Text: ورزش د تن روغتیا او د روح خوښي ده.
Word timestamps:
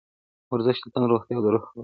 ورزش 0.51 0.77
د 0.81 0.85
تن 0.93 1.03
روغتیا 1.11 1.35
او 1.37 1.43
د 1.43 1.47
روح 1.53 1.63
خوښي 1.65 1.75
ده. 1.75 1.79